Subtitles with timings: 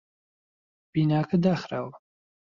[0.91, 1.95] بیناکە داخراوە.